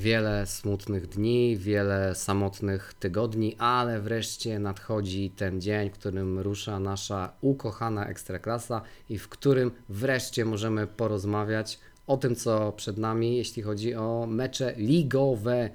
[0.00, 7.32] Wiele smutnych dni, wiele samotnych tygodni, ale wreszcie nadchodzi ten dzień, w którym rusza nasza
[7.40, 13.94] ukochana ekstraklasa i w którym wreszcie możemy porozmawiać o tym, co przed nami, jeśli chodzi
[13.94, 15.70] o mecze ligowe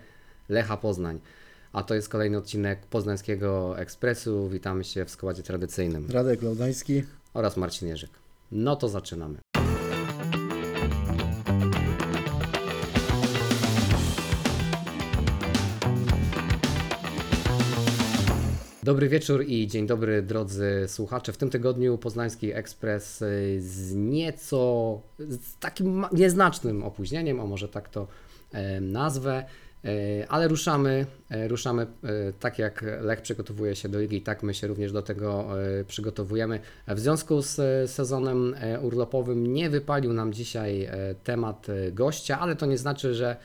[0.49, 1.19] Lecha Poznań.
[1.73, 4.49] A to jest kolejny odcinek Poznańskiego Ekspresu.
[4.49, 7.03] Witamy się w składzie tradycyjnym Radek Laudański.
[7.33, 8.11] oraz Marcin Jerzyk.
[8.51, 9.44] No to zaczynamy.
[18.85, 21.33] Dobry wieczór i dzień dobry drodzy słuchacze.
[21.33, 23.23] W tym tygodniu Poznański Ekspres
[23.57, 28.07] z nieco z takim nieznacznym opóźnieniem, a może tak to
[28.51, 29.45] e, nazwę,
[29.85, 31.87] E, ale ruszamy, e, ruszamy
[32.39, 35.47] tak jak Lech przygotowuje się do ligi, tak my się również do tego
[35.87, 36.59] przygotowujemy.
[36.87, 40.89] W związku z sezonem urlopowym nie wypalił nam dzisiaj
[41.23, 43.37] temat gościa, ale to nie znaczy, że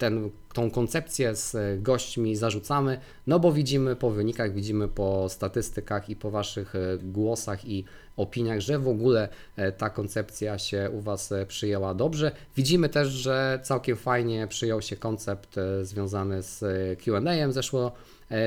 [0.00, 6.08] ten, tą koncepcję z e, gośćmi zarzucamy, no bo widzimy po wynikach, widzimy po statystykach
[6.08, 7.84] i po Waszych e, głosach i
[8.16, 12.32] opiniach, że w ogóle e, ta koncepcja się u Was przyjęła dobrze.
[12.56, 16.60] Widzimy też, że całkiem fajnie przyjął się koncept związany z
[17.02, 17.92] Q&A zeszło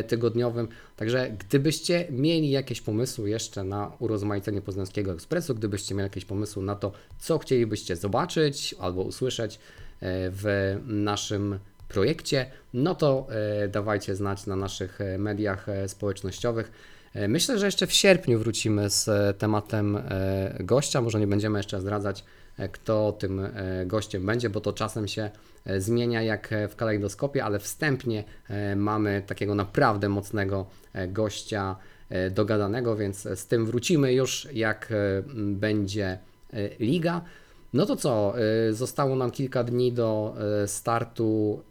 [0.08, 0.68] tygodniowym.
[0.96, 6.76] Także gdybyście mieli jakieś pomysły jeszcze na urozmaicenie Poznańskiego Ekspresu, gdybyście mieli jakieś pomysły na
[6.76, 9.60] to, co chcielibyście zobaczyć albo usłyszeć
[10.06, 13.28] w naszym projekcie, no to
[13.64, 16.72] e, dawajcie znać na naszych e, mediach e, społecznościowych.
[17.14, 20.04] E, Myślę, że jeszcze w sierpniu wrócimy z e, tematem e,
[20.60, 21.02] gościa.
[21.02, 22.24] Może nie będziemy jeszcze zdradzać,
[22.58, 23.52] e, kto tym e,
[23.86, 25.30] gościem będzie, bo to czasem się
[25.66, 31.76] e, zmienia jak e, w kalejdoskopie, ale wstępnie e, mamy takiego naprawdę mocnego e, gościa
[32.10, 36.18] e, dogadanego, więc z tym wrócimy już jak e, będzie
[36.54, 37.22] e, liga.
[37.74, 38.34] No to co,
[38.70, 41.62] y, zostało nam kilka dni do y, startu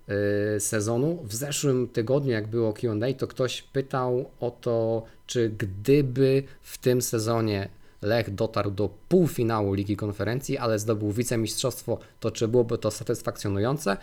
[0.56, 1.18] y, sezonu.
[1.24, 7.02] W zeszłym tygodniu, jak było QA, to ktoś pytał o to, czy gdyby w tym
[7.02, 7.68] sezonie
[8.02, 13.96] Lech dotarł do półfinału Ligi Konferencji, ale zdobył wicemistrzostwo, to czy byłoby to satysfakcjonujące?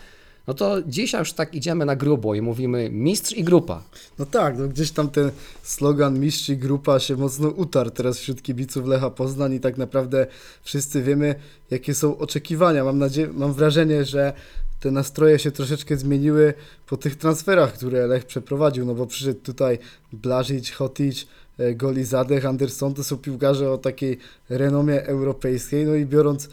[0.46, 3.82] No to dzisiaj już tak idziemy na grubo i mówimy mistrz i grupa.
[4.18, 5.30] No tak, no gdzieś tam ten
[5.62, 10.26] slogan mistrz i grupa się mocno utarł teraz wśród kibiców Lecha Poznań i tak naprawdę
[10.62, 11.34] wszyscy wiemy,
[11.70, 12.84] jakie są oczekiwania.
[12.84, 14.32] Mam nadzieję, mam wrażenie, że
[14.80, 16.54] te nastroje się troszeczkę zmieniły
[16.86, 19.78] po tych transferach, które Lech przeprowadził, no bo przyszedł tutaj
[20.12, 21.26] Blažić, Hotić,
[21.58, 24.18] e, Goli Zadech, Anderson, to są piłkarze o takiej
[24.48, 26.48] renomie europejskiej, no i biorąc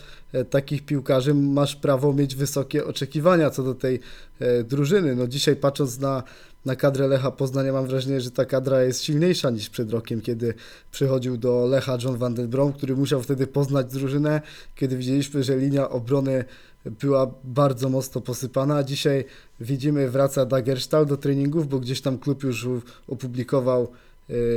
[0.49, 3.99] takich piłkarzy masz prawo mieć wysokie oczekiwania co do tej
[4.39, 5.15] e, drużyny.
[5.15, 6.23] No dzisiaj patrząc na,
[6.65, 10.53] na kadrę Lecha Poznania mam wrażenie, że ta kadra jest silniejsza niż przed rokiem, kiedy
[10.91, 14.41] przychodził do Lecha John van den Brom, który musiał wtedy poznać drużynę,
[14.75, 16.45] kiedy widzieliśmy, że linia obrony
[16.85, 19.25] była bardzo mocno posypana, dzisiaj
[19.59, 22.67] widzimy wraca Dagerstal do treningów, bo gdzieś tam klub już
[23.07, 23.87] opublikował e,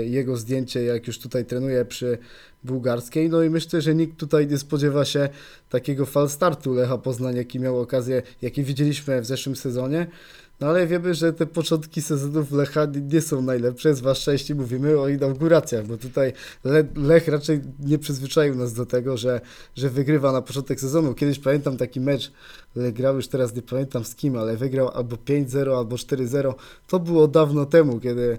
[0.04, 2.18] jego zdjęcie, jak już tutaj trenuje przy
[2.64, 3.28] bułgarskiej.
[3.28, 5.28] No i myślę, że nikt tutaj nie spodziewa się
[5.70, 10.06] takiego falstartu Lecha Poznań, jaki miał okazję, jaki widzieliśmy w zeszłym sezonie.
[10.60, 15.08] No ale wiemy, że te początki sezonów Lecha nie- są najlepsze, zwłaszcza jeśli mówimy o
[15.08, 16.32] inauguracjach, bo tutaj
[16.64, 19.40] Le Lech raczej nie przyzwyczaił nas do tego, że,
[19.76, 21.14] że wygrywa na początek sezonu.
[21.14, 22.32] Kiedyś pamiętam taki mecz,
[22.76, 26.54] Lech grał już teraz nie pamiętam z kim, ale wygrał albo 5-0, albo 4-0.
[26.88, 28.38] To było dawno temu, kiedy,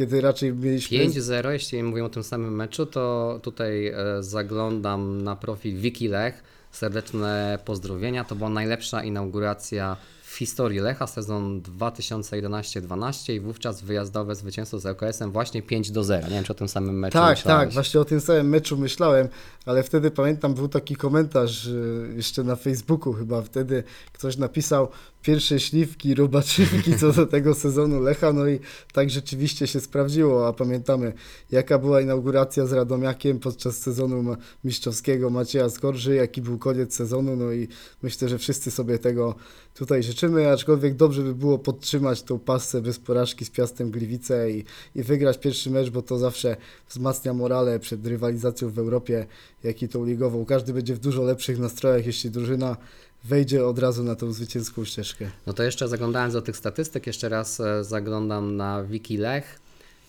[0.00, 0.98] kiedy raczej mieliśmy...
[0.98, 6.42] 5-0, jeśli mówimy o tym samym meczu, to tutaj e, zaglądam na profil Wiki Lech.
[6.70, 8.24] Serdeczne pozdrowienia.
[8.24, 9.96] To była najlepsza inauguracja
[10.30, 16.28] w historii Lecha, sezon 2011-12 i wówczas wyjazdowe zwycięstwo z LKS-em właśnie 5 do 0.
[16.28, 17.64] Nie wiem, czy o tym samym meczu Tak, myślałeś.
[17.66, 19.28] tak, właśnie o tym samym meczu myślałem,
[19.66, 21.68] ale wtedy pamiętam, był taki komentarz
[22.16, 23.82] jeszcze na Facebooku chyba, wtedy
[24.12, 24.88] ktoś napisał
[25.22, 28.58] pierwsze śliwki, robaczywki co do tego sezonu Lecha, no i
[28.92, 31.12] tak rzeczywiście się sprawdziło, a pamiętamy
[31.50, 37.52] jaka była inauguracja z Radomiakiem podczas sezonu mistrzowskiego Macieja Skorży, jaki był koniec sezonu, no
[37.52, 37.68] i
[38.02, 39.34] myślę, że wszyscy sobie tego
[39.74, 44.64] tutaj życzymy, aczkolwiek dobrze by było podtrzymać tą pasę bez porażki z Piastem Gliwice i,
[44.94, 46.56] i wygrać pierwszy mecz, bo to zawsze
[46.88, 49.26] wzmacnia morale przed rywalizacją w Europie,
[49.64, 50.44] jak i tą ligową.
[50.44, 52.76] Każdy będzie w dużo lepszych nastrojach, jeśli drużyna
[53.24, 55.30] wejdzie od razu na tą zwycięską ścieżkę.
[55.46, 59.60] No to jeszcze zaglądając do tych statystyk, jeszcze raz e, zaglądam na Wiki Lech.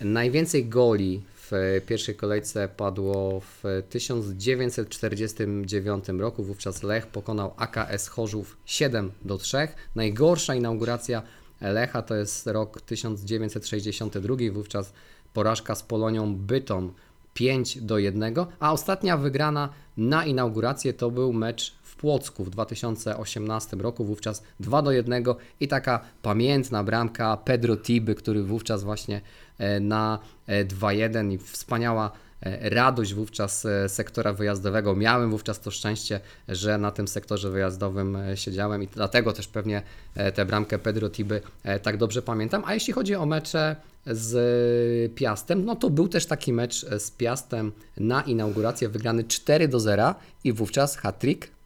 [0.01, 6.43] Najwięcej goli w pierwszej kolejce padło w 1949 roku.
[6.43, 9.67] Wówczas Lech pokonał AKS Chorzów 7 do 3.
[9.95, 11.23] Najgorsza inauguracja
[11.61, 14.35] Lecha to jest rok 1962.
[14.51, 14.93] Wówczas
[15.33, 16.93] porażka z Polonią Bytom
[17.33, 18.35] 5 do 1.
[18.59, 24.91] A ostatnia wygrana na inaugurację to był mecz Płocku w 2018 roku, wówczas 2 do
[24.91, 25.23] 1
[25.59, 29.21] i taka pamiętna bramka Pedro Tiby, który wówczas właśnie
[29.57, 32.11] e, na e, 2-1 i wspaniała
[32.41, 34.95] e, radość wówczas e, sektora wyjazdowego.
[34.95, 39.81] Miałem wówczas to szczęście, że na tym sektorze wyjazdowym e, siedziałem i dlatego też pewnie
[40.15, 42.63] e, tę bramkę Pedro Tiby e, tak dobrze pamiętam.
[42.65, 43.75] A jeśli chodzi o mecze
[44.05, 49.79] z Piastem, no to był też taki mecz z Piastem na inaugurację wygrany 4 do
[49.79, 51.60] 0 i wówczas hat-trick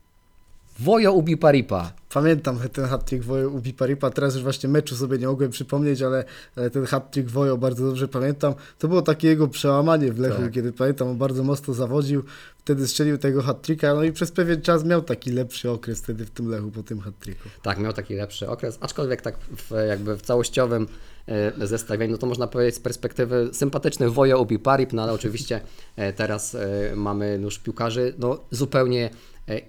[0.80, 1.92] Wojo Ubi Paripa.
[2.14, 6.24] Pamiętam ten hat-trick Wojo Ubi Paripa, teraz już właśnie meczu sobie nie mogłem przypomnieć, ale,
[6.56, 8.54] ale ten hat-trick Wojo bardzo dobrze pamiętam.
[8.80, 10.52] To było takie jego przełamanie w Lechu, Tak.
[10.52, 12.24] kiedy pamiętam, on bardzo mocno zawodził,
[12.58, 16.30] wtedy strzelił tego hat-tricka, no i przez pewien czas miał taki lepszy okres wtedy w
[16.30, 17.50] tym Lechu po tym hat-tricku.
[17.62, 20.88] Tak, miał taki lepszy okres, aczkolwiek tak w, jakby w całościowym
[21.28, 25.62] e, zestawieniu, no to można powiedzieć z perspektywy sympatyczny Wojo Ubi Parip, no ale oczywiście
[25.96, 29.10] e, teraz e, mamy już piłkarzy no, zupełnie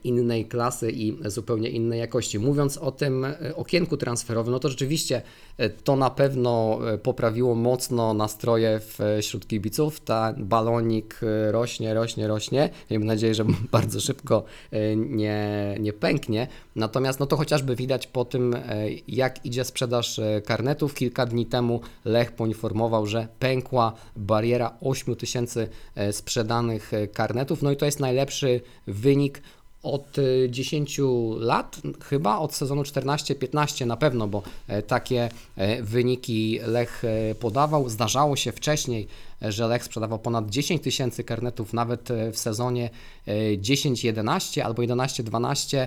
[0.05, 2.39] innej klasy i zupełnie innej jakości.
[2.39, 5.23] Mówiąc o tym e, okienku transferowym, no to rzeczywiście
[5.59, 10.01] e, to na pewno e, poprawiło mocno nastroje e, wśród kibiców.
[10.01, 12.71] Ten balonik e, rośnie, rośnie, rośnie.
[12.91, 16.49] Miejmy nadzieję, że bardzo szybko e, nie, nie pęknie.
[16.77, 18.63] Natomiast no to chociażby widać po tym, e,
[19.09, 20.95] jak idzie sprzedaż e, karnetów.
[20.95, 27.63] Kilka dni temu Lech poinformował, że pękła bariera 8 tysięcy e, sprzedanych e, karnetów.
[27.63, 29.43] No i to jest najlepszy wynik
[29.93, 31.01] od y, 10
[31.39, 37.89] lat, chyba od sezonu 14-15 na pewno, bo e, takie e, wyniki Lech e, podawał.
[37.89, 39.09] Zdarzało się wcześniej,
[39.43, 42.91] że Lech sprzedawał ponad 10 tysięcy karnetów, nawet w sezonie
[43.27, 45.87] e, 10-11 albo 11-12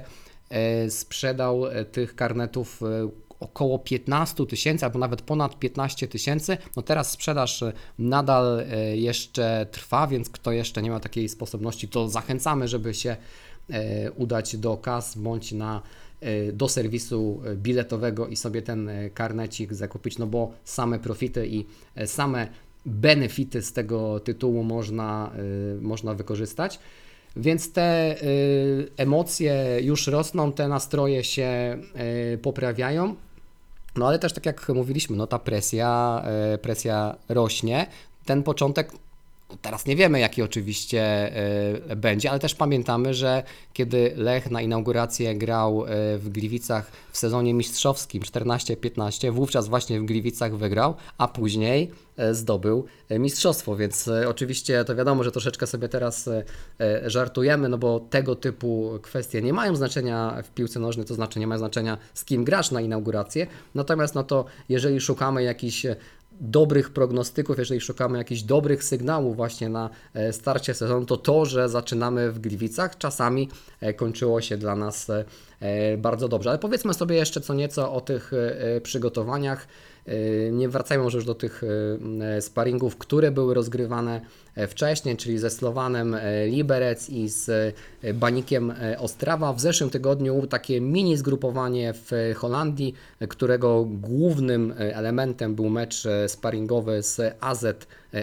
[0.50, 2.82] e, sprzedał tych karnetów
[3.40, 6.58] około 15 tysięcy, albo nawet ponad 15 tysięcy.
[6.76, 7.64] No teraz sprzedaż
[8.00, 13.18] nadal jeszcze trwa, więc kto jeszcze nie ma takiej sposobności, to zachęcamy, żeby się
[14.16, 15.82] udać do kas bądź na
[16.22, 21.48] e, do serwisu e, biletowego i sobie ten e, karnecik zakupić, no bo same profity
[21.48, 22.48] i e, same
[22.86, 25.32] benefity z tego tytułu można,
[25.78, 26.80] e, można wykorzystać.
[27.36, 28.16] Więc te
[28.98, 31.78] emocje już rosną, te nastroje się
[32.42, 33.16] poprawiają.
[33.96, 36.24] No ale też tak jak mówiliśmy, no ta presja,
[36.62, 37.88] presja rośnie.
[38.26, 38.92] Ten początek
[39.62, 41.32] teraz nie wiemy, jaki oczywiście
[41.92, 43.44] y, będzie, ale też pamiętamy, że
[43.74, 45.88] kiedy Lech na inaugurację grał y,
[46.18, 52.86] w Gliwicach w sezonie mistrzowskim 14-15, wówczas właśnie w Gliwicach wygrał, a później y, zdobył
[53.10, 56.30] mistrzostwo, więc oczywiście to wiadomo, że troszeczkę sobie teraz
[57.06, 61.48] żartujemy, no bo tego typu kwestie nie mają znaczenia w piłce nożnej, to znaczy nie
[61.48, 65.86] ma znaczenia z kim grasz na inaugurację, natomiast no to jeżeli szukamy jakichś
[66.40, 71.70] dobrych prognostyków, jeżeli szukamy jakichś dobrych sygnałów właśnie na e, starcie sezonu, to to, że
[71.70, 73.50] zaczynamy w Gliwicach, czasami
[73.82, 75.08] e, kończyło się dla nas
[75.62, 76.50] e, bardzo dobrze.
[76.50, 78.32] Ale powiedzmy sobie jeszcze co nieco o tych
[78.84, 79.68] przygotowaniach.
[80.10, 81.64] E, Nie wracajmy może już do tych
[82.38, 84.22] e, sparingów, które były rozgrywane
[84.56, 87.50] e, wcześniej, czyli ze Slowanem e, Liberec i z
[88.04, 89.54] e, Banikiem e, Ostrawa.
[89.54, 96.06] W zeszłym tygodniu takie mini zgrupowanie w Holandii, e, którego głównym e, elementem był mecz
[96.06, 97.66] e, sparingowy z AZ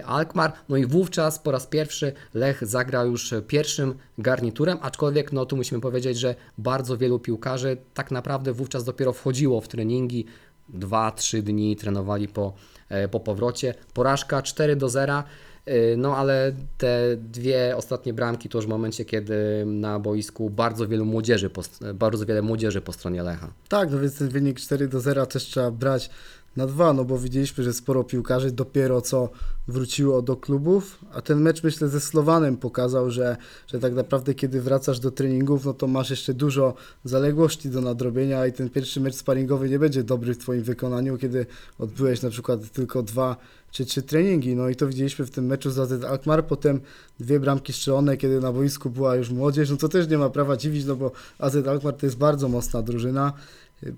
[0.06, 0.52] Alkmaar.
[0.68, 5.80] No i wówczas po raz pierwszy Lech zagrał już pierwszym garniturem, aczkolwiek no tu musimy
[5.80, 10.26] powiedzieć, że bardzo wielu piłkarzy tak naprawdę wówczas dopiero wchodziło w treningi.
[10.74, 12.52] 2-3 dni trenowali po,
[12.88, 13.74] e, po powrocie.
[13.94, 15.22] Porażka 4 do 0.
[15.66, 20.88] e, No ale te dwie ostatnie bramki to już w momencie, kiedy na boisku bardzo
[20.88, 21.50] wielu młodzieży,
[21.94, 23.52] bardzo wiele młodzieży po stronie Lecha.
[23.68, 26.10] Tak, no więc ten wynik 4 do 0 też trzeba brać
[26.56, 29.28] na dwa, no bo widzieliśmy, że sporo piłkarzy dopiero co
[29.68, 33.36] wróciło do klubów, a ten mecz myślę ze Slowanem pokazał, że,
[33.66, 38.46] że tak naprawdę kiedy wracasz do treningów, no to masz jeszcze dużo zaległości do nadrobienia
[38.46, 41.46] i ten pierwszy mecz sparingowy nie będzie dobry w Twoim wykonaniu, kiedy
[41.78, 43.36] odbyłeś na przykład tylko dwa
[43.70, 46.80] czy trzy treningi, no i to widzieliśmy w tym meczu z AZ Alkmaar, potem
[47.20, 50.56] dwie bramki strzelone, kiedy na boisku była już młodzież, no to też nie ma prawa
[50.56, 53.32] dziwić, no bo AZ Alkmaar to jest bardzo mocna drużyna,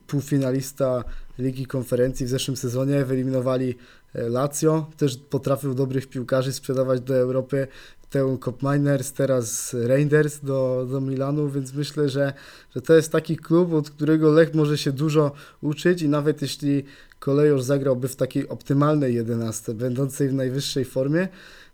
[0.06, 1.04] półfinalista
[1.38, 3.74] Ligi Konferencji w zeszłym sezonie, wyeliminowali
[4.14, 7.68] e, Lazio, też potrafił dobrych piłkarzy sprzedawać do Europy,
[8.10, 12.32] Teun Kopminers, teraz Reinders do, do Milanu, więc myślę, że,
[12.74, 16.84] że to jest taki klub, od którego Lech może się dużo uczyć i nawet jeśli
[17.18, 21.28] Kolejorz zagrałby w takiej optymalnej 11, będącej w najwyższej formie,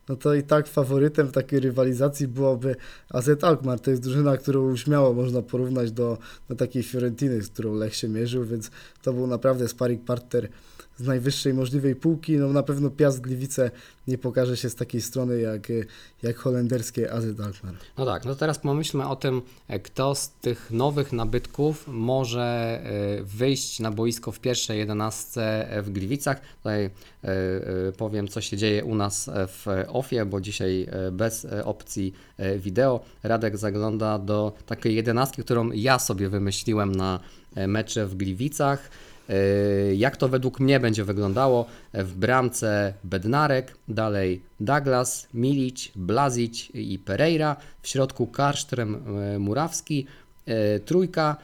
[0.09, 2.77] no to i tak faworytem w takiej rywalizacji byłoby
[3.11, 3.81] AZ Alkmaar.
[3.81, 6.19] To jest drużyna, którą śmiało można porównać do,
[6.49, 8.71] do takiej Fiorentiny, z którą Lech się mierzył, więc
[9.03, 10.49] to był naprawdę sparring partner
[10.97, 12.37] z najwyższej możliwej półki.
[12.37, 13.71] No na pewno Piast Gliwice
[14.09, 15.75] nie pokaże się z takiej strony jak, e,
[16.23, 17.75] jak holenderskie AZ Alkmaar.
[17.99, 23.23] No tak, no teraz pomyślmy o tym, e, kto z tych nowych nabytków może e,
[23.23, 26.41] wyjść na boisko w pierwszej jedenastce w Gliwicach.
[26.57, 26.91] Tutaj e,
[27.25, 32.13] e, powiem, co się dzieje u nas w OFie, bo dzisiaj e, bez e, opcji
[32.37, 33.01] e, wideo.
[33.23, 37.21] Radek zagląda do takiej jedenastki, którą ja sobie wymyśliłem na
[37.55, 38.91] e, mecze w Gliwicach.
[39.29, 41.67] E, Jak to według mnie będzie wyglądało?
[41.95, 50.07] W bramce Bednarek, dalej Douglas, Milic, Blazic i Pereira, w środku Karsztrem e, Murawski,
[50.47, 51.37] e, trójka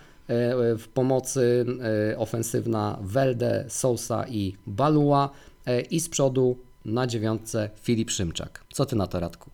[0.78, 1.66] w pomocy
[2.16, 5.30] ofensywna Welde, Sousa i Balua
[5.90, 8.64] i z przodu na dziewiątce Filip Szymczak.
[8.72, 9.50] Co ty na to Radku?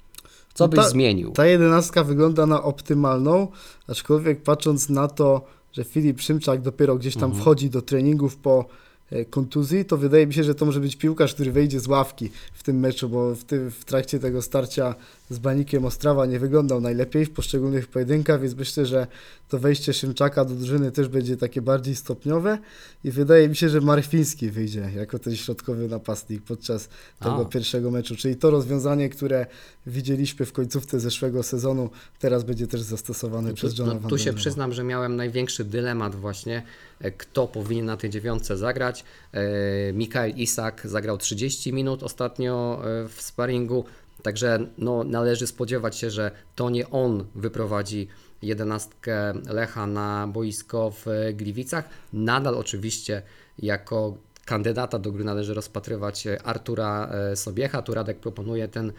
[0.54, 1.30] Co No byś ta- zmienił?
[1.32, 3.48] Ta jedenastka wygląda na optymalną,
[3.88, 8.64] aczkolwiek patrząc na to, że Filip Szymczak dopiero gdzieś tam wchodzi do treningów po
[9.10, 12.30] e, kontuzji, to wydaje mi się, że to może być piłkarz, który wejdzie z ławki
[12.52, 14.94] w tym meczu, bo w, tym, w trakcie tego starcia
[15.30, 19.06] z Banikiem Ostrawa nie wyglądał najlepiej w poszczególnych pojedynkach, więc myślę, że
[19.48, 22.58] to wejście Szymczaka do drużyny też będzie takie bardziej stopniowe
[23.04, 27.44] i wydaje mi się, że Marchwiński wyjdzie jako ten środkowy napastnik podczas tego A.
[27.44, 29.46] pierwszego meczu, czyli to rozwiązanie, które
[29.86, 34.32] widzieliśmy w końcówce zeszłego sezonu, teraz będzie też zastosowane przez Tu, Johna no, tu się
[34.32, 36.62] przyznam, że miałem największy dylemat właśnie,
[37.00, 39.04] e, kto powinien na tej dziewiątce zagrać.
[39.32, 43.84] E, Mikael Isak zagrał 30 minut ostatnio e, w sparingu,
[44.26, 48.08] także no, należy spodziewać się, że to nie on wyprowadzi
[48.42, 51.88] jedenastkę Lecha na boisko w Gliwicach.
[52.12, 53.22] Nadal oczywiście
[53.58, 54.16] jako
[54.46, 57.82] kandydata do gry należy rozpatrywać e, Artura e, Sobiecha.
[57.82, 58.92] Tu Radek proponuje ten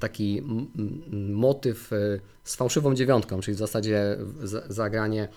[0.00, 0.42] taki
[1.30, 1.96] motyw e,
[2.44, 4.16] z fałszywą dziewiątką, czyli w zasadzie
[4.68, 5.28] zagranie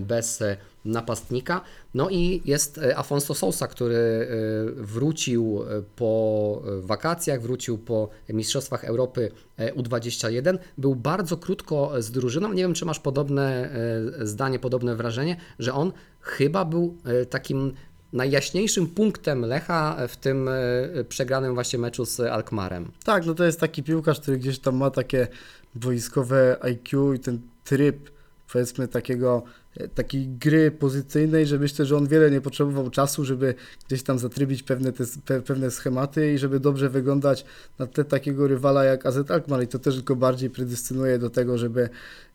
[0.00, 0.42] bez
[0.84, 1.60] napastnika.
[1.94, 4.28] No i jest Afonso Sousa, który
[4.76, 5.60] wrócił
[5.96, 10.58] po wakacjach, wrócił po Mistrzostwach Europy e, U21.
[10.78, 12.52] Był bardzo krótko z drużyną.
[12.52, 13.70] Nie wiem, czy masz podobne
[14.20, 16.96] zdanie, podobne wrażenie, że on chyba był
[17.30, 17.74] takim
[18.12, 22.92] najjaśniejszym punktem Lecha w tym e, przegranym właśnie meczu z Alkmarem.
[23.04, 25.28] Tak, no to jest taki piłkarz, który gdzieś tam ma takie
[25.74, 28.10] wojskowe IQ i ten tryb,
[28.52, 29.42] powiedzmy, takiego,
[29.76, 33.54] e, takiej gry pozycyjnej, że myślę, że on wiele nie potrzebował czasu, żeby
[33.88, 37.44] gdzieś tam zatrybić pewne, te, pe, pewne schematy i żeby dobrze wyglądać
[37.78, 39.62] na tle takiego rywala jak AZ Alkmaar.
[39.62, 41.88] I to też go bardziej predystynuje do tego, żeby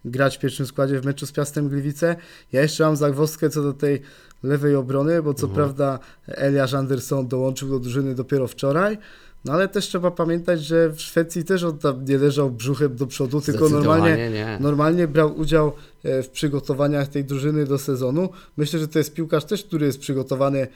[0.06, 2.16] grać w pierwszym składzie w meczu z Piastem Gliwice.
[2.52, 4.02] Ja jeszcze mam zagwozdkę co do tej
[4.44, 8.98] lewej obrony, bo co prawda Eliasz Anderson dołączył do drużyny dopiero wczoraj,
[9.46, 13.08] no ale też trzeba pamiętać, że w Szwecji też on tam nie leżał brzuchem do
[13.08, 14.58] przodu, tylko normalnie, nie.
[14.62, 15.72] normalnie brał udział
[16.04, 18.30] e, w przygotowaniach tej drużyny do sezonu.
[18.58, 20.68] Myślę, że to jest piłkarz też, który jest przygotowany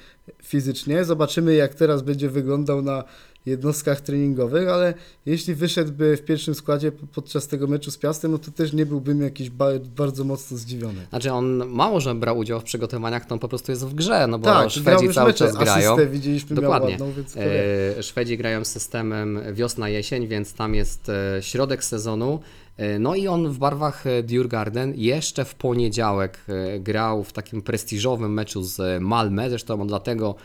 [0.43, 1.05] fizycznie.
[1.05, 3.03] Zobaczymy, jak teraz będzie wyglądał na
[3.47, 4.93] jednostkach treningowych, ale
[5.25, 8.85] jeśli wyszedłby w pierwszym składzie po- podczas tego meczu z Piastem, no to też nie
[8.85, 11.07] byłbym jakiś ba bardzo mocno zdziwiony.
[11.09, 14.27] Znaczy on mało, że brał udział w przygotowaniach, to on po prostu jest w grze,
[14.27, 15.93] no bo tak, Szwedzi cały mecze, czas grają.
[15.93, 16.89] asystę widzieliśmy Dokładnie.
[16.91, 17.37] ładną, więc.
[17.37, 22.39] E, Szwedzi grają systemem wiosna-jesień, więc tam jest e, środek sezonu.
[22.77, 27.61] E, No i on w barwach e, Djurgarden jeszcze w poniedziałek e, grał w takim
[27.61, 29.49] prestiżowym meczu z Malmö.
[29.49, 30.35] Zresztą on dlatego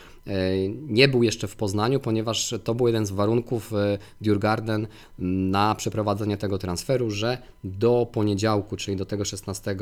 [0.89, 4.87] nie był jeszcze w Poznaniu, ponieważ to był jeden z warunków e, Djurgarden
[5.19, 9.77] na przeprowadzenie tego transferu, że do poniedziałku, czyli do tego 16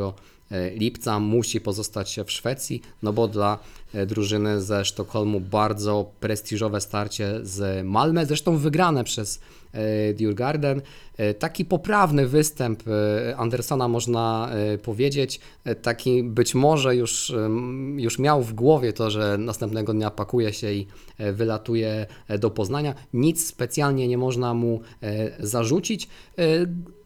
[0.51, 3.59] e, lipca musi pozostać w Szwecji, no bo dla
[4.07, 9.41] drużyny ze Sztokholmu bardzo prestiżowe starcie z Malmö, zresztą wygrane przez
[10.15, 10.83] Djurgarden.
[11.17, 17.33] E, Taki poprawny występ e, Andersona można e, powiedzieć, E, taki być może już,
[17.97, 20.87] już miał w głowie to, że następnego dnia pakuje się i
[21.19, 22.95] e, wylatuje e, do Poznania.
[23.13, 26.09] Nic specjalnie nie można mu e, zarzucić.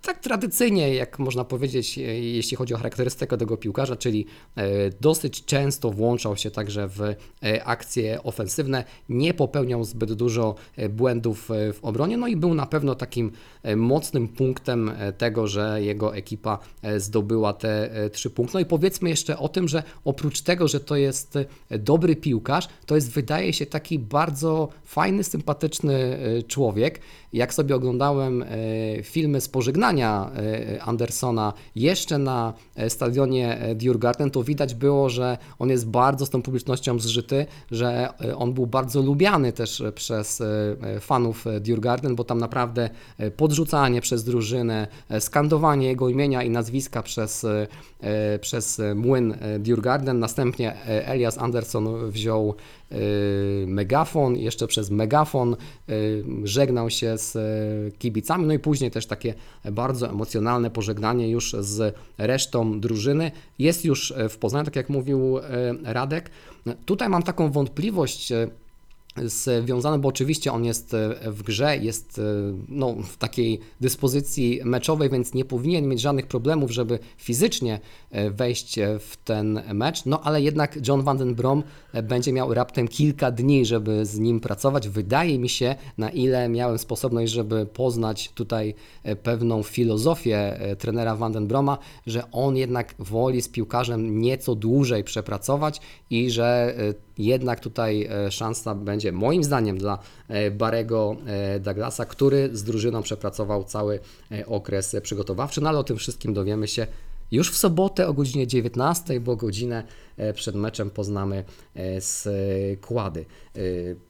[0.05, 4.65] Tak tradycyjnie, jak można powiedzieć, e, jeśli chodzi o charakterystykę tego piłkarza, czyli e,
[5.01, 7.17] dosyć często włączał się także w e,
[7.65, 10.55] akcje ofensywne, nie popełniał zbyt dużo
[10.91, 13.33] błędów w obronie, no i był na pewno takim
[13.77, 16.59] mocnym punktem tego, że jego ekipa
[16.97, 18.55] zdobyła te trzy punkty.
[18.55, 21.39] No i powiedzmy jeszcze o tym, że oprócz tego, że to jest
[21.71, 26.19] dobry piłkarz, to jest wydaje się taki bardzo fajny, sympatyczny
[26.49, 27.01] człowiek.
[27.33, 28.45] Jak sobie oglądałem
[29.03, 30.31] filmy z pożegnania powitania
[30.77, 36.27] e, Andersona jeszcze na e, stadionie e, Djurgården, to widać było, że on jest bardzo
[36.27, 40.43] z tą publicznością zżyty, że on był bardzo lubiany też przez
[41.01, 42.91] fanów Djurgården, bo tam naprawdę
[43.37, 44.87] podrzucanie przez drużynę,
[45.21, 47.47] skandowanie jego imienia i nazwiska przez,
[48.41, 50.19] przez młyn Djurgården.
[50.19, 52.55] Następnie Elias Anderson wziął
[53.67, 55.57] megafon, jeszcze przez megafon
[56.45, 57.37] żegnał się z
[57.99, 59.35] kibicami, no i później też takie
[59.73, 63.31] bardzo emocjonalne pożegnanie już z resztą drużyny.
[63.59, 65.43] Jest już w Poznaniu, tak jak mówił e,
[65.83, 66.31] Radek.
[66.87, 68.49] Tutaj mam taką wątpliwość e,
[69.23, 72.23] związane, bo oczywiście on jest e, w grze, jest e,
[72.68, 77.80] no, w takiej dyspozycji meczowej, więc nie powinien mieć żadnych problemów, żeby fizycznie
[78.11, 81.62] e, wejść w ten mecz, no ale jednak John Van Den Brom
[82.02, 84.88] będzie miał raptem kilka dni, żeby z nim pracować.
[84.88, 88.75] Wydaje mi się, na ile miałem sposobność, żeby poznać tutaj
[89.23, 95.80] pewną filozofię trenera Van Den Broma, że on jednak woli z piłkarzem nieco dłużej przepracować
[96.11, 96.75] i że
[97.18, 103.02] jednak tutaj e, szansa będzie moim zdaniem dla e, Barego e, Douglasa, który z drużyną
[103.02, 104.00] przepracował cały
[104.47, 106.87] okres przygotowawczy, no ale o tym wszystkim dowiemy się
[107.30, 109.85] już w sobotę o godzinie 19, bo godzinę
[110.35, 111.44] przed meczem poznamy
[112.00, 113.25] składy.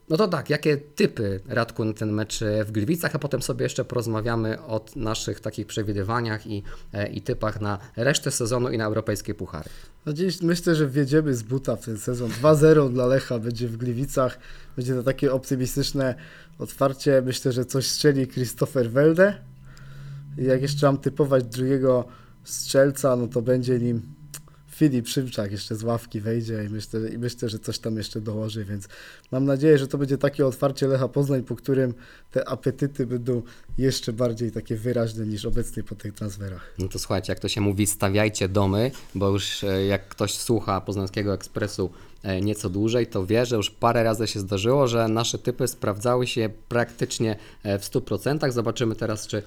[0.09, 3.85] No to tak, jakie typy Radku na ten mecz w Gliwicach, a potem sobie jeszcze
[3.85, 6.63] porozmawiamy o naszych takich przewidywaniach i,
[7.13, 9.71] i typach na resztę sezonu i na europejskie puchary.
[10.07, 12.31] No dziś myślę, że wjedziemy z buta w ten sezon.
[12.31, 14.39] 2-0 dla Lecha będzie w Gliwicach.
[14.77, 16.15] Będzie to takie optymistyczne
[16.59, 17.23] otwarcie.
[17.27, 19.35] Myślę, że coś strzeli Christopher Welde.
[20.37, 22.05] Jak jeszcze mam typować drugiego
[22.45, 24.14] strzelca, no to będzie nim
[24.75, 28.65] Filip Szymczak jeszcze z ławki wejdzie i myślę, i myślę, że coś tam jeszcze dołoży,
[28.65, 28.89] więc
[29.33, 31.95] mam nadzieję, że to będzie takie otwarcie Lecha Poznań, po którym
[32.31, 33.43] te apetyty będą
[33.79, 36.75] jeszcze bardziej takie wyraźne niż obecnie po tych transferach.
[36.79, 40.81] No to słuchajcie, jak to się mówi, stawiajcie domy, bo już e, jak ktoś słucha
[40.81, 41.91] Poznańskiego Ekspresu
[42.23, 46.27] e, nieco dłużej, to wie, że już parę razy się zdarzyło, że nasze typy sprawdzały
[46.27, 48.53] się praktycznie e, w 100%.
[48.53, 49.43] Zobaczymy teraz, czy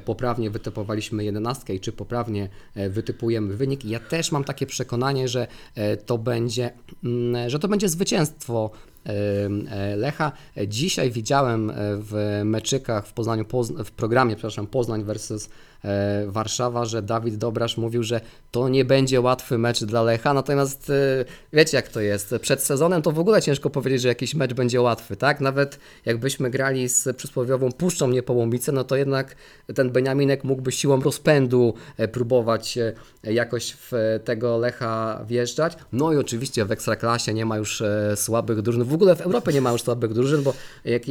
[0.00, 3.84] poprawnie wytypowaliśmy jedenastkę i czy poprawnie e, wytypujemy wynik.
[3.84, 6.70] Ja też mam takie przekonanie, że e, to będzie,
[7.04, 8.70] mm, że to będzie zwycięstwo
[9.04, 10.32] e, Lecha.
[10.68, 15.48] Dzisiaj widziałem e, w meczykach w Poznaniu, Pozn- w programie, przepraszam, Poznań versus
[15.84, 18.20] e, Warszawa, że Dawid Dobrasz mówił, że
[18.52, 23.02] to nie będzie łatwy mecz dla Lecha, natomiast e, wiecie jak to jest, przed sezonem
[23.02, 25.40] to w ogóle ciężko powiedzieć, że jakiś mecz będzie łatwy, tak?
[25.40, 29.36] Nawet jakbyśmy grali z przysłowiową Puszczą Niepołomice, no to jednak
[29.74, 32.92] ten Beniaminek mógłby siłą rozpędu e, próbować e,
[33.32, 35.76] jakoś w tego Lecha wjeżdżać.
[35.92, 39.52] No i oczywiście w Ekstraklasie nie ma już e, słabych drużyn, w ogóle w Europie
[39.52, 41.02] nie ma już słabych drużyn, bo jak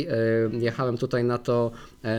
[0.52, 1.72] jechałem tutaj na to,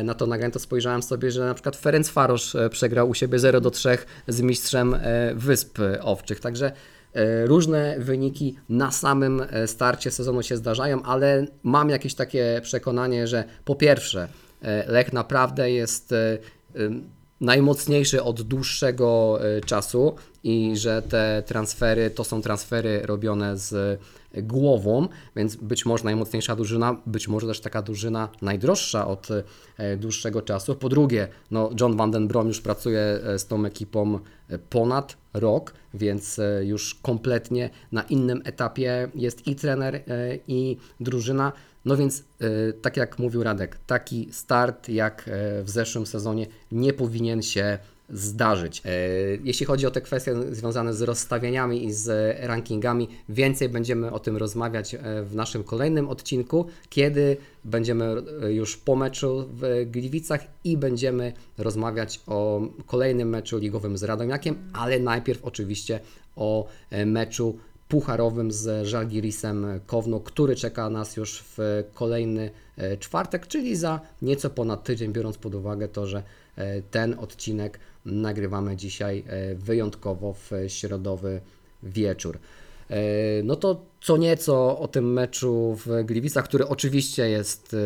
[0.05, 3.61] na to nagranie, to spojrzałem sobie, że na przykład Ferenc Farosz przegrał u siebie 0
[3.61, 4.97] do 3 z mistrzem
[5.35, 6.73] Wysp Owczych, także
[7.13, 13.27] e, różne wyniki na samym e, starcie sezonu się zdarzają, ale mam jakieś takie przekonanie,
[13.27, 14.29] że po pierwsze
[14.63, 16.39] e, Lech naprawdę jest e,
[17.43, 24.01] najmocniejszy od dłuższego e, czasu i że te transfery to są transfery robione z
[24.35, 29.29] głową, więc być może najmocniejsza drużyna, być może też taka drużyna najdroższa od
[29.77, 30.75] e, dłuższego czasu.
[30.75, 34.19] Po drugie, no John Van Den Brom już pracuje e, z tą ekipą
[34.71, 40.03] ponad rok, więc już kompletnie na innym etapie jest i trener,
[40.49, 41.53] i drużyna.
[41.85, 46.93] No więc, e, tak jak mówił Radek, taki start jak e, w zeszłym sezonie nie
[46.93, 47.79] powinien się
[48.11, 48.83] zdarzyć.
[48.85, 48.91] E,
[49.45, 54.37] Jeśli chodzi o te kwestie związane z rozstawieniami i z rankingami, więcej będziemy o tym
[54.37, 58.15] rozmawiać w naszym kolejnym odcinku, kiedy będziemy
[58.49, 64.99] już po meczu w Gliwicach i będziemy rozmawiać o kolejnym meczu ligowym z Radomiakiem, ale
[64.99, 66.01] najpierw oczywiście
[66.37, 66.69] o
[67.07, 67.59] meczu
[67.93, 74.51] pucharowym z Żalgirisem Kowno, który czeka nas już w kolejny e, czwartek, czyli za nieco
[74.51, 76.23] ponad tydzień, biorąc pod uwagę to, że
[76.57, 81.41] e, ten odcinek nagrywamy dzisiaj e, wyjątkowo w środowy
[81.83, 82.39] wieczór.
[83.45, 87.77] No to co nieco o tym meczu w Gliwicach, który oczywiście jest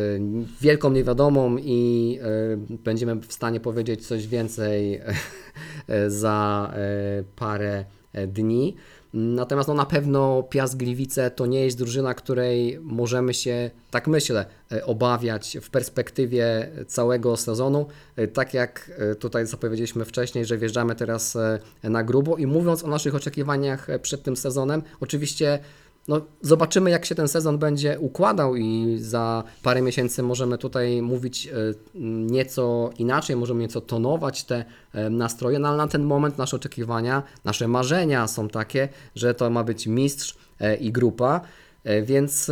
[0.61, 2.19] wielką niewiadomą i
[2.69, 5.01] będziemy w stanie powiedzieć coś więcej
[6.07, 6.73] za
[7.35, 7.85] parę
[8.27, 8.75] dni.
[9.17, 14.45] Natomiast no, na pewno Piast Gliwice to nie jest drużyna, której możemy się, tak myślę,
[14.71, 17.87] e, obawiać w perspektywie całego sezonu.
[18.15, 21.37] E, Tak jak e, tutaj zapowiedzieliśmy wcześniej, że wjeżdżamy teraz
[21.83, 25.59] na grubo i mówiąc o naszych oczekiwaniach przed tym sezonem, oczywiście
[26.07, 31.47] no, zobaczymy, jak się ten sezon będzie układał, i za parę miesięcy możemy tutaj mówić
[31.47, 31.53] e,
[32.25, 37.23] nieco inaczej, możemy nieco tonować te e, nastroje, no ale na ten moment nasze oczekiwania,
[37.45, 41.41] nasze marzenia są takie, że to ma być mistrz e, i grupa,
[42.03, 42.51] więc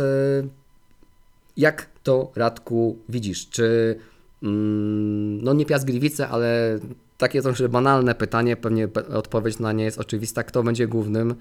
[1.56, 3.48] jak to Radku widzisz?
[3.50, 3.98] Czy
[4.42, 6.78] mm, no nie Piast Gliwice, ale
[7.18, 11.34] takie troszkę banalne pytanie, pewnie pe- odpowiedź na nie jest oczywista, kto będzie głównym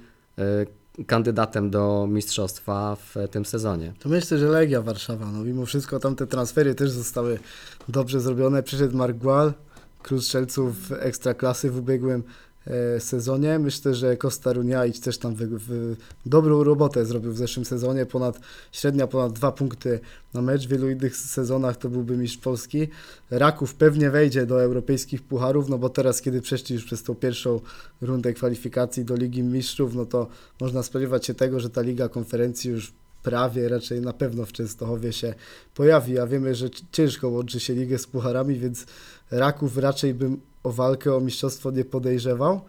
[1.08, 3.94] kandydatem do mistrzostwa w tym sezonie?
[4.00, 5.26] To myślę, że Legia Warszawa.
[5.32, 7.40] No mimo wszystko tam te transfery też zostały
[7.90, 8.64] dobrze zrobione.
[8.64, 9.54] Przyszedł Mark Gual,
[10.04, 12.24] król strzelców Ekstraklasy w ubiegłym
[13.00, 13.60] sezonie.
[13.60, 18.06] Myślę, że Costa Runiaić też tam wy, wy, dobrą robotę zrobił w zeszłym sezonie.
[18.06, 18.40] Ponad,
[18.72, 20.00] średnia ponad dwa punkty
[20.34, 20.66] na mecz.
[20.66, 22.88] W wielu innych sezonach to byłby mistrz Polski.
[23.32, 27.60] Raków pewnie wejdzie do europejskich pucharów, no bo teraz, kiedy przeszli już przez tą pierwszą
[28.02, 30.28] rundę kwalifikacji do Ligi Mistrzów, no to
[30.62, 35.14] można spodziewać się tego, że ta Liga Konferencji już prawie, raczej na pewno w Częstochowie
[35.14, 35.34] się
[35.76, 38.86] pojawi, a wiemy, że ciężko łączy się ligę z pucharami, więc
[39.32, 42.62] Raków raczej bym o walkę o mistrzostwo nie podejrzewał.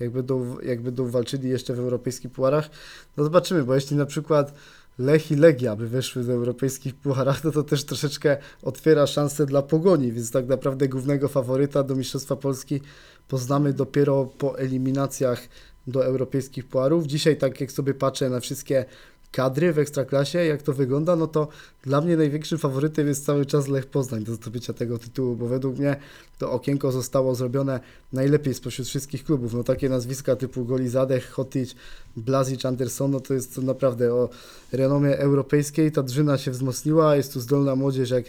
[0.00, 2.70] Jak będą, jak będą walczyli jeszcze w europejskich pucharach,
[3.16, 4.54] no zobaczymy, bo jeśli na przykład
[4.98, 9.62] Lech i Legia by weszły do europejskich pucharach, no to też troszeczkę otwiera szansę dla
[9.62, 12.80] Pogoni, więc tak naprawdę głównego faworyta do Mistrzostwa Polski
[13.28, 15.48] poznamy dopiero po eliminacjach
[15.86, 17.06] do europejskich pucharów.
[17.06, 18.84] Dzisiaj tak jak sobie patrzę na wszystkie
[19.32, 21.48] kadry w Ekstraklasie, jak to wygląda, no to
[21.82, 25.78] dla mnie największym faworytem jest cały czas Lech Poznań do zdobycia tego tytułu, bo według
[25.78, 25.96] mnie
[26.38, 27.80] to okienko zostało zrobione
[28.12, 29.54] najlepiej spośród wszystkich klubów.
[29.54, 31.74] No takie nazwiska typu Golizadeh, Hotic,
[32.16, 34.28] Blazic, Anderson, no to jest to naprawdę o
[34.72, 35.92] renomie europejskiej.
[35.92, 38.24] Ta drużyna się wzmocniła, jest tu zdolna młodzież jak,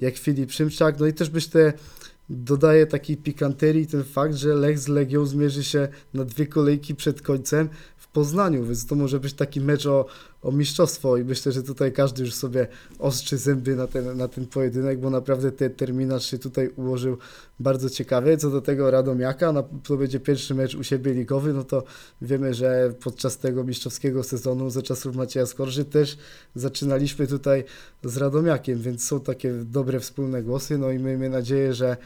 [0.00, 1.72] jak Filip Szymczak, no i też myślę,
[2.28, 7.22] dodaje takiej pikanterii ten fakt, że Lech z Legią zmierzy się na dwie kolejki przed
[7.22, 7.68] końcem
[8.14, 10.06] Poznaniu, więc to może być taki mecz o,
[10.42, 12.66] o mistrzostwo i myślę, że tutaj każdy już sobie
[12.98, 17.18] ostrzy zęby na ten, na ten pojedynek, bo naprawdę ten terminarz się tutaj ułożył
[17.60, 18.36] bardzo ciekawie.
[18.36, 21.82] Co do tego Radomiaka, no, to będzie pierwszy mecz u siebie ligowy, no to
[22.22, 26.18] wiemy, że podczas tego mistrzowskiego sezonu za czasów Macieja Skorży też
[26.54, 27.64] zaczynaliśmy tutaj
[28.04, 31.96] z Radomiakiem, więc są takie dobre wspólne głosy, no i miejmy nadzieję, że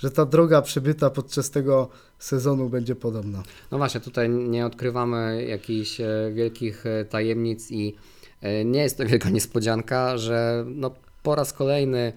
[0.00, 3.42] że ta droga przebyta podczas tego sezonu będzie podobna.
[3.70, 7.96] No właśnie, tutaj nie odkrywamy jakichś e, wielkich e, tajemnic i
[8.40, 10.90] e, nie jest to wielka niespodzianka, że no,
[11.22, 12.12] po raz kolejny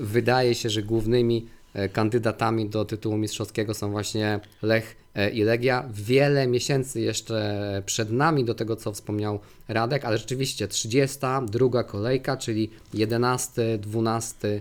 [0.00, 1.46] wydaje się, że głównymi
[1.92, 4.96] kandydatami do tytułu mistrzowskiego są właśnie Lech
[5.32, 5.88] i Legia.
[5.92, 12.70] Wiele miesięcy jeszcze przed nami do tego, co wspomniał Radek, ale rzeczywiście 32 kolejka, czyli
[12.94, 14.60] 11-12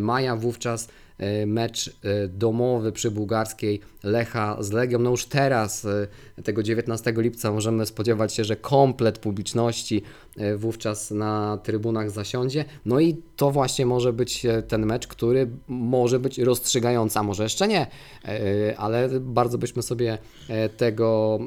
[0.00, 0.88] maja, wówczas
[1.46, 4.98] mecz e, domowy przy bułgarskiej Lecha z Legią.
[4.98, 10.02] No już teraz, e, tego 19 lipca, możemy spodziewać się, że komplet publiczności
[10.36, 12.64] e, wówczas na trybunach zasiądzie.
[12.84, 17.42] No i to właśnie może być e, ten mecz, który może być rozstrzygający, a może
[17.42, 17.86] jeszcze nie,
[18.76, 20.18] ale bardzo byśmy sobie
[20.76, 21.38] tego,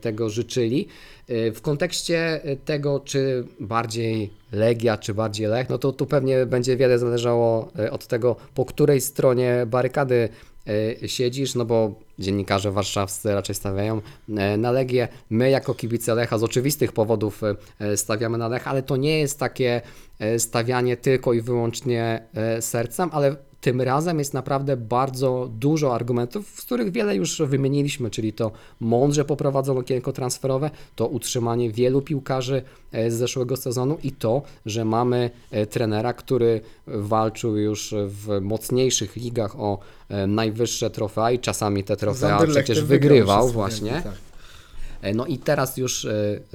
[0.00, 0.88] tego życzyli.
[1.28, 6.98] W kontekście tego, czy bardziej Legia, czy bardziej Lech, no to tu pewnie będzie wiele
[6.98, 10.28] zależało od tego, po której stronie barykady
[11.06, 14.00] siedzisz, no bo dziennikarze warszawscy raczej stawiają
[14.36, 15.08] e, na Legię.
[15.30, 17.42] My jako kibice Lecha z oczywistych powodów
[17.80, 19.82] e, stawiamy na Lech, ale to nie jest takie
[20.18, 26.48] e, stawianie tylko i wyłącznie e, sercem, ale tym razem jest naprawdę bardzo dużo argumentów,
[26.60, 28.50] z których wiele już wymieniliśmy, czyli to
[28.80, 34.84] mądrze poprowadzone okienko transferowe, to utrzymanie wielu piłkarzy e, z zeszłego sezonu i to, że
[34.84, 41.84] mamy e, trenera, który walczył już w mocniejszych ligach o e, najwyższe trofea i czasami
[41.84, 44.02] te trofea przecież wygrywał właśnie.
[44.04, 44.14] tak.
[45.14, 46.06] No i teraz już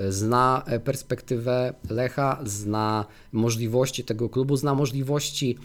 [0.10, 5.58] zna perspektywę Lecha, zna możliwości tego klubu, zna możliwości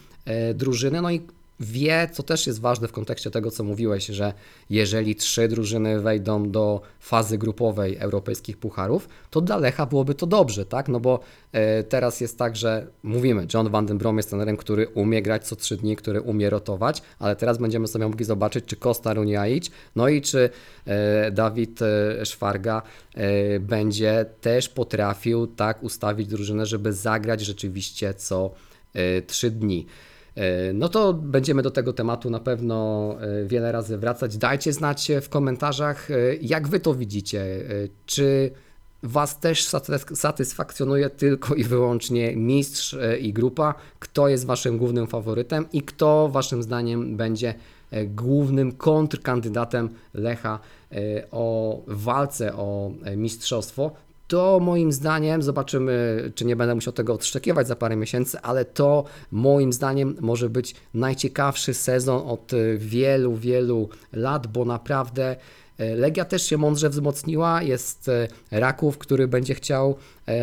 [0.54, 1.20] drużyny, no i
[1.60, 4.32] wie, co też jest ważne w kontekście tego, co mówiłeś, że
[4.70, 10.66] jeżeli trzy drużyny wejdą do fazy grupowej europejskich pucharów, to dla Lecha byłoby to dobrze,
[10.66, 10.88] tak?
[10.88, 11.20] No bo
[11.52, 15.46] e, teraz jest tak, że mówimy, John Van den Brom jest trenerem, który umie grać
[15.46, 19.70] co trzy dni, który umie rotować, ale teraz będziemy sobie mogli zobaczyć, czy Costa Runiaić,
[19.96, 20.50] no i czy
[20.86, 22.82] e, Dawid e, Szwarga
[23.14, 28.50] e, będzie też potrafił tak ustawić drużynę, żeby zagrać rzeczywiście co
[28.94, 29.86] e, trzy dni.
[30.36, 34.36] E, No to będziemy do tego tematu na pewno e, wiele razy wracać.
[34.38, 37.44] Dajcie znać w komentarzach, e, jak Wy to widzicie.
[38.06, 38.50] Czy
[39.02, 43.74] Was też satys- satysfakcjonuje tylko i wyłącznie mistrz i grupa?
[43.98, 47.54] Kto jest Waszym głównym faworytem i kto Waszym zdaniem będzie
[48.06, 50.58] głównym kontrkandydatem Lecha
[51.30, 53.92] o walce o mistrzostwo?
[54.28, 59.04] To moim zdaniem, zobaczymy, czy nie będę musiał tego odszczekiwać za parę miesięcy, ale to
[59.30, 65.36] moim zdaniem może być najciekawszy sezon od e, wielu, wielu lat, bo naprawdę
[65.78, 67.62] e, Legia też się mądrze wzmocniła.
[67.62, 69.96] Jest e, Raków, który będzie chciał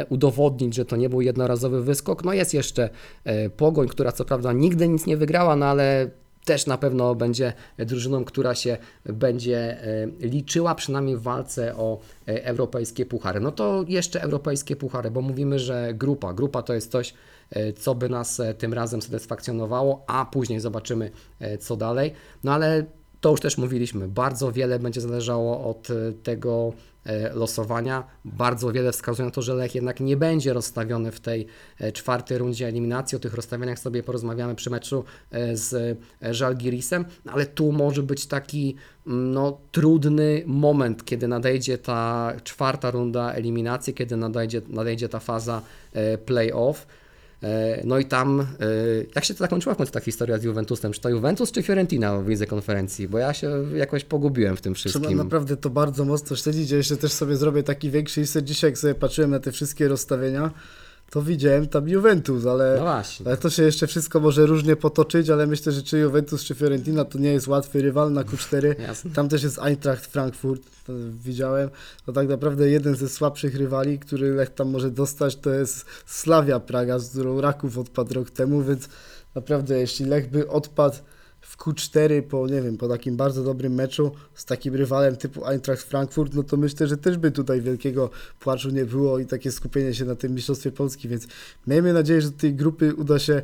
[0.09, 2.23] udowodnić, że to nie był jednorazowy wyskok.
[2.23, 2.89] No jest jeszcze
[3.57, 6.09] Pogoń, która co prawda nigdy nic nie wygrała, no ale
[6.45, 12.45] też na pewno będzie drużyną, która się będzie e, liczyła przynajmniej w walce o e,
[12.45, 13.39] europejskie puchary.
[13.39, 17.13] No to jeszcze europejskie puchary, bo mówimy, że grupa, grupa to jest coś,
[17.49, 21.11] e, co by nas tym razem satysfakcjonowało, a później zobaczymy
[21.59, 22.13] co dalej.
[22.43, 22.85] No ale
[23.21, 26.73] to już też mówiliśmy, bardzo wiele będzie zależało od e, tego
[27.05, 28.03] e, losowania.
[28.25, 31.47] Bardzo wiele wskazuje na to, że Lech jednak nie będzie rozstawiony w tej
[31.79, 33.15] e, czwartej rundzie eliminacji.
[33.15, 35.03] O tych rozstawieniach sobie porozmawiamy przy meczu
[35.53, 35.99] z
[36.31, 38.75] Żalgirisem, ale tu może być taki
[39.07, 45.61] mm, no, trudny moment, kiedy nadejdzie ta czwarta runda eliminacji, kiedy nadejdzie, nadejdzie ta faza
[46.25, 46.87] play-off.
[47.43, 48.45] E, No i tam, e,
[49.15, 50.91] jak się to zakończyła w końcu ta historia z Juventusem?
[50.93, 53.07] Czy to Juventus czy Fiorentina w lidze konferencji?
[53.07, 55.17] Bo ja się jakoś pogubiłem w tym Trzeba wszystkim.
[55.17, 56.71] naprawdę to bardzo mocno śledzić.
[56.71, 58.45] Ja jeszcze też sobie zrobię taki większy research.
[58.47, 60.51] Dzisiaj jak sobie patrzyłem na te wszystkie rozstawienia,
[61.11, 62.77] to widziałem tam Juventus, ale,
[63.23, 66.55] No ale to się jeszcze wszystko może różnie potoczyć, ale myślę, że czy Juventus, czy
[66.55, 68.81] Fiorentina to nie jest łatwy rywal na Q4.
[68.81, 69.11] Jasne.
[69.11, 70.61] Tam też jest Eintracht Frankfurt,
[71.25, 71.69] widziałem.
[72.05, 76.59] To tak naprawdę jeden ze słabszych rywali, który Lech tam może dostać, to jest Slavia
[76.59, 78.89] Praga, z którą Raków odpadł rok temu, więc
[79.35, 80.95] naprawdę jeśli Lech by odpadł
[81.41, 85.83] w Q4 po, nie wiem, po takim bardzo dobrym meczu z takim rywalem typu Eintracht
[85.83, 89.93] Frankfurt, no to myślę, że też by tutaj wielkiego płaczu nie było i takie skupienie
[89.93, 91.27] się na tym Mistrzostwie Polski, więc
[91.67, 93.41] miejmy nadzieję, że do tej grupy uda się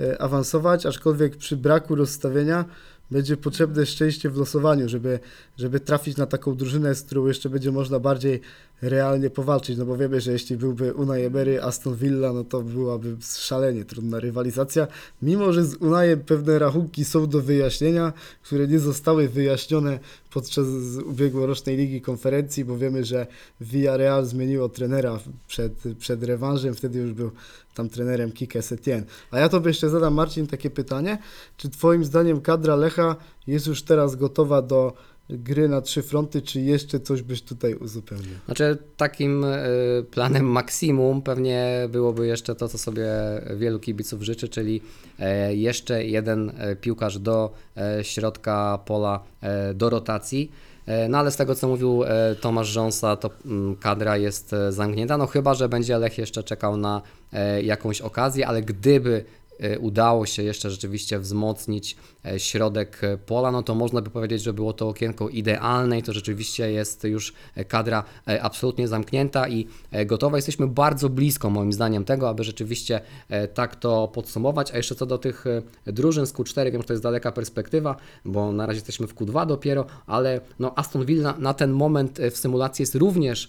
[0.00, 2.64] e, awansować, aczkolwiek przy braku rozstawienia
[3.10, 5.18] będzie potrzebne szczęście w losowaniu, żeby,
[5.58, 8.40] żeby trafić na taką drużynę, z którą jeszcze będzie można bardziej
[8.82, 13.16] realnie powalczyć, no bo wiemy, że jeśli byłby Unai Emery, Aston Villa, no to byłaby
[13.38, 14.86] szalenie trudna rywalizacja,
[15.22, 19.98] mimo że z Unajem pewne rachunki są do wyjaśnienia, które nie zostały wyjaśnione
[20.30, 20.66] podczas
[21.06, 23.26] ubiegłorocznej Ligi Konferencji, bo wiemy, że
[23.60, 27.30] Villarreal zmieniło trenera przed, przed rewanżem, wtedy już był
[27.74, 29.04] tam trenerem Kike Setien.
[29.30, 31.18] A ja tobie jeszcze zadam, Marcin, takie pytanie,
[31.56, 34.92] czy twoim zdaniem kadra Lecha jest już teraz gotowa do
[35.30, 38.34] gry na trzy fronty, czy jeszcze coś byś tutaj uzupełnił?
[38.46, 39.48] Znaczy, takim y,
[40.10, 43.06] planem maksimum pewnie byłoby jeszcze to, co sobie
[43.56, 44.80] wielu kibiców życzy, czyli
[45.18, 50.52] e, jeszcze jeden e, piłkarz do e, środka pola, e, do rotacji.
[50.86, 54.72] E, No ale z tego, co mówił e, Tomasz Rząsa, to mm, kadra jest e,
[54.72, 59.37] zamknięta, no chyba, że będzie Lech jeszcze czekał na e, jakąś okazję, ale gdyby e,
[59.80, 64.52] udało się jeszcze rzeczywiście wzmocnić e, środek e, pola, no to można by powiedzieć, że
[64.52, 69.66] było to okienko idealne i to rzeczywiście jest już e, kadra e, absolutnie zamknięta i
[69.90, 70.38] e, gotowa.
[70.38, 74.72] Jesteśmy bardzo blisko moim zdaniem tego, aby rzeczywiście e, tak to podsumować.
[74.72, 77.96] A jeszcze co do tych e, drużyn z Q4, wiem, że to jest daleka perspektywa,
[78.24, 82.30] bo na razie jesteśmy w Q2 dopiero, ale no Aston Villa na ten moment e,
[82.30, 83.48] w symulacji jest również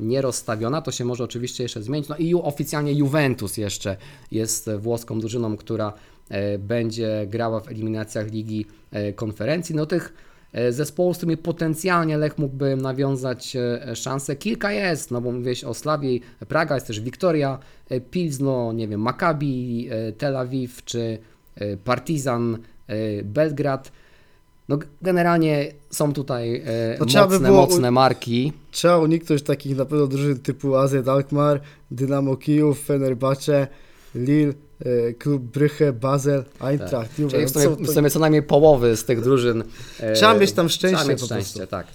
[0.00, 2.08] nierozstawiona, to się może oczywiście jeszcze zmienić.
[2.08, 3.96] No i oficjalnie Juventus jeszcze
[4.30, 5.92] jest e, włoską drużyną, która
[6.28, 9.74] e, będzie grała w eliminacjach Ligi e, Konferencji.
[9.74, 10.14] No tych
[10.52, 14.36] e, zespołów, z którymi potencjalnie Lech mógłby nawiązać e, szansę.
[14.36, 17.58] Kilka jest, no bo mówiłeś o Slawie, Praga, jest też Wiktoria,
[17.90, 21.18] e, Pilzno, nie wiem, Maccabi, e, Tel Awiw czy
[21.54, 23.92] e, Partizan, e, Belgrad.
[24.68, 26.62] No generalnie są tutaj
[27.00, 28.52] e, trzeba by mocne, było mocne marki.
[28.70, 33.66] Trzeba uniknąć takich na pewno drużyn typu AZ Alkmaar, Dynamo Kijów, Fenerbahce,
[34.14, 34.52] Lille,
[34.84, 37.30] e, Klub Bryche, Basel, Eintracht, Juve.
[37.30, 39.64] Czyli w sumie, co w sumie co najmniej połowy z tych drużyn.
[40.00, 41.86] e, Trzeba mieć tam szczęście Trzeba mieć szczęście, tak.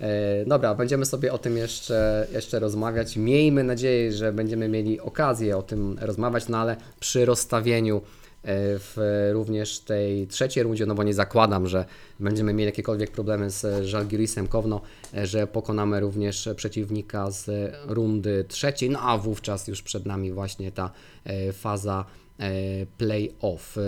[0.00, 3.16] E, Dobra, będziemy sobie o tym jeszcze, jeszcze rozmawiać.
[3.16, 8.00] Miejmy nadzieję, że będziemy mieli okazję o tym rozmawiać, no ale przy rozstawieniu
[8.44, 11.84] w również tej trzeciej rundzie, no bo nie zakładam, że
[12.20, 14.80] będziemy mieli jakiekolwiek problemy z Żalgirisem Kowno,
[15.14, 17.50] e, że pokonamy również przeciwnika z
[17.86, 20.90] rundy trzeciej, no a wówczas już przed nami właśnie ta
[21.24, 22.04] e, faza
[22.40, 22.50] e,
[22.98, 23.78] play-off.
[23.78, 23.82] E,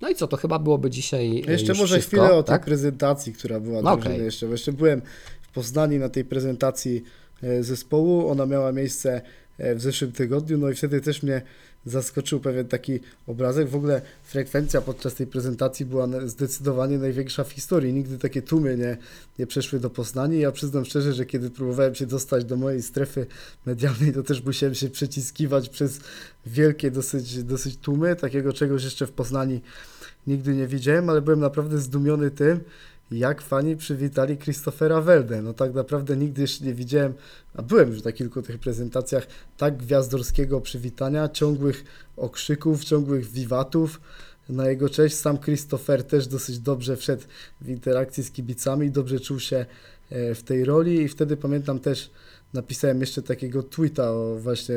[0.00, 2.64] No i co, to chyba byłoby dzisiaj e, Jeszcze może wszystko, chwilę o tej tak?
[2.64, 4.24] prezentacji, która była No okej.
[4.24, 4.46] jeszcze.
[4.46, 5.02] Bo jeszcze byłem
[5.42, 7.02] w Poznaniu na tej prezentacji
[7.42, 8.28] e, zespołu.
[8.28, 9.20] Ona miała miejsce
[9.58, 11.42] e, w zeszłym tygodniu, no i wtedy też mnie
[11.86, 13.68] zaskoczył pewien taki obrazek.
[13.68, 17.92] W ogóle frekwencja podczas tej prezentacji była zdecydowanie największa w historii.
[17.92, 18.96] Nigdy takie tłumy nie,
[19.38, 20.38] nie przeszły do Poznania.
[20.38, 23.26] Ja przyznam szczerze, że kiedy próbowałem się dostać do mojej strefy
[23.66, 26.00] medialnej, to też musiałem się przeciskiwać przez
[26.46, 28.16] wielkie dosyć, dosyć tłumy.
[28.16, 29.60] Takiego czegoś jeszcze w Poznaniu
[30.26, 32.60] nigdy nie widziałem, ale byłem naprawdę zdumiony tym,
[33.12, 35.42] jak fani przywitali Christophera Welde.
[35.42, 37.14] No tak naprawdę nigdy jeszcze nie widziałem,
[37.54, 41.84] a byłem już na kilku tych prezentacjach, tak gwiazdorskiego przywitania, ciągłych
[42.16, 44.00] okrzyków, ciągłych wiwatów
[44.48, 45.16] na jego cześć.
[45.16, 47.22] Sam Christopher też dosyć dobrze wszedł
[47.60, 49.66] w interakcji z kibicami, dobrze czuł się
[50.10, 52.10] e, w tej roli i wtedy pamiętam też
[52.54, 54.76] napisałem jeszcze takiego tweeta o właśnie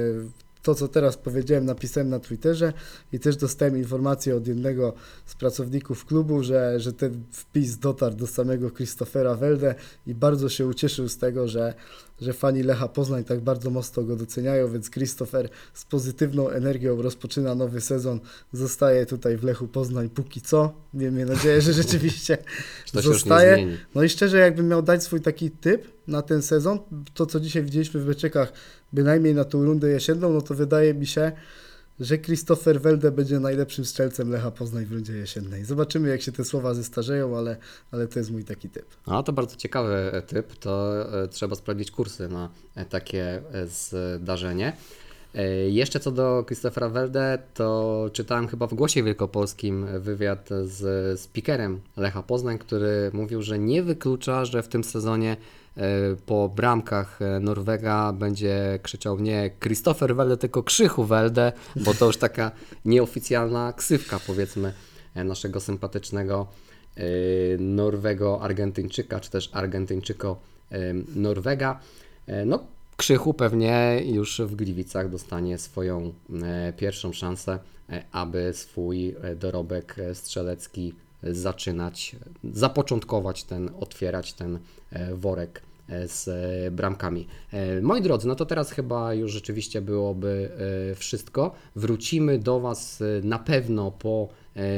[0.66, 2.74] to, co teraz powiedziałem, napisałem na Twitterze
[3.14, 4.94] i też dostałem informację od jednego
[5.26, 9.76] z pracowników klubu, że, że ten wpis dotarł do samego Christophera Welde
[10.08, 11.74] i bardzo się ucieszył z tego, że,
[12.22, 17.56] że fani Lecha Poznań tak bardzo mocno go doceniają, więc Christopher z pozytywną energią rozpoczyna
[17.56, 18.20] nowy sezon,
[18.54, 20.74] zostaje tutaj w Lechu Poznań póki co.
[20.94, 22.38] Miejmy nadzieję, że rzeczywiście
[22.94, 23.68] zostaje.
[23.96, 26.80] No i szczerze, jakbym miał dać swój taki typ na ten sezon,
[27.14, 28.54] to co dzisiaj widzieliśmy w Beczekach,
[28.94, 31.32] bynajmniej na tą rundę jesienną, no to wydaje mi się,
[32.00, 35.66] że Christopher Welde będzie najlepszym strzelcem Lecha Poznań w rundzie jesiennej.
[35.66, 37.58] Zobaczymy, jak się te słowa zestarzeją, ale,
[37.92, 38.86] ale to jest mój taki typ.
[39.08, 44.78] No to bardzo ciekawy e, typ, to e, trzeba sprawdzić kursy na e, takie zdarzenie.
[45.70, 52.24] Jeszcze co do Christophera Welde, to czytałem chyba w Głosie Wielkopolskim wywiad z speakerem Lecha
[52.24, 55.38] Poznań, który mówił, że nie wyklucza, że w tym sezonie
[56.26, 62.18] po bramkach e, Norwega będzie krzyczał nie Christopher Welde, tylko Krzychu Welde, bo to już
[62.18, 62.52] taka
[62.86, 64.74] nieoficjalna ksywka powiedzmy
[65.16, 66.48] e, naszego sympatycznego
[66.96, 67.02] e,
[67.60, 70.40] Norwego Argentyńczyka, czy też Argentyńczyko
[70.72, 70.78] e,
[71.16, 71.80] Norwega.
[72.28, 77.60] E, No, Krzychu pewnie już w Gliwicach dostanie swoją e, pierwszą szansę,
[77.90, 84.60] e, aby swój e, dorobek e, strzelecki e, zaczynać, zapoczątkować ten, otwierać ten
[84.92, 87.28] e, worek e, z e, bramkami.
[87.82, 90.50] Moi drodzy, no to teraz chyba już rzeczywiście byłoby
[90.96, 91.52] wszystko.
[91.76, 94.30] Wrócimy do Was na pewno po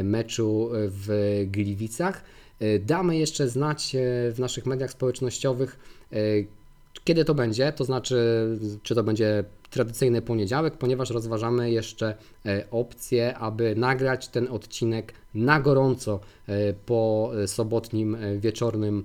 [0.03, 2.23] meczu w Gliwicach.
[2.79, 3.95] Damy jeszcze znać
[4.31, 5.79] w naszych mediach społecznościowych,
[7.07, 8.47] kiedy to będzie, to znaczy,
[8.83, 12.15] czy to będzie tradycyjny poniedziałek, ponieważ rozważamy jeszcze
[12.45, 19.03] e, opcję, aby nagrać ten odcinek na gorąco e, po sobotnim e, wieczornym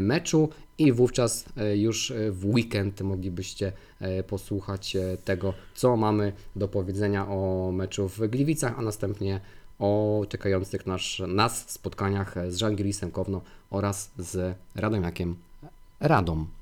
[0.00, 3.72] meczu i wówczas już w weekend moglibyście
[4.26, 9.40] posłuchać tego, co mamy do powiedzenia o meczu w Gliwicach, a następnie
[9.78, 15.36] o czekających nas, nas spotkaniach z Żalgirisem Kowno oraz z Radomiakiem
[16.00, 16.61] Radom.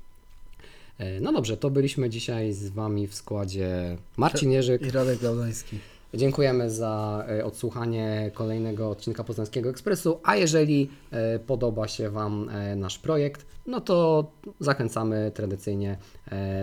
[1.01, 4.81] E, No dobrze, to byliśmy dzisiaj z Wami w składzie Marcin Jerzyk.
[4.81, 5.79] I Radek Laudański.
[6.13, 12.99] Dziękujemy za e, odsłuchanie kolejnego odcinka Poznańskiego Ekspresu, a jeżeli e, podoba się Wam nasz
[12.99, 14.25] projekt, no to
[14.59, 15.97] zachęcamy tradycyjnie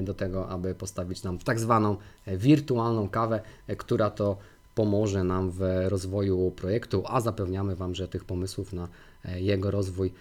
[0.02, 1.96] do tego, aby postawić nam tak zwaną
[2.26, 3.40] wirtualną kawę,
[3.76, 4.36] która to
[4.74, 8.88] pomoże nam w rozwoju projektu, a zapewniamy Wam, że tych pomysłów na
[9.36, 10.12] jego rozwój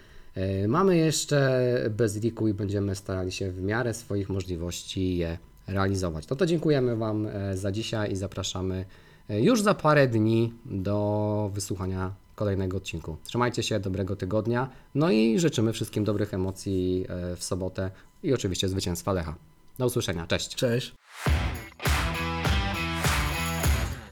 [0.68, 6.28] mamy jeszcze bez liku i będziemy starali się w miarę swoich możliwości je realizować.
[6.28, 8.84] No to dziękujemy Wam e, za dzisiaj i zapraszamy
[9.28, 13.16] e, już za parę dni do wysłuchania kolejnego odcinku.
[13.24, 17.90] Trzymajcie się, dobrego tygodnia, no i życzymy wszystkim dobrych emocji e, w sobotę
[18.22, 19.34] i oczywiście zwycięstwa Lecha.
[19.78, 20.54] Do usłyszenia, cześć!
[20.54, 20.94] Cześć.